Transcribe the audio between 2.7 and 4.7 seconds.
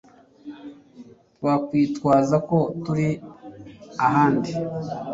turi ahandi